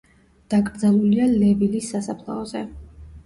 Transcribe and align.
დაკრძალულია 0.53 1.27
ლევილის 1.33 1.91
სასაფლაოზე. 1.93 2.65